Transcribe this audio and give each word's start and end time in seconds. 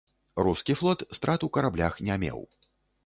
Рускі 0.45 0.73
флот 0.79 1.05
страт 1.17 1.45
у 1.49 1.53
караблях 1.59 2.01
не 2.09 2.19
меў. 2.25 2.43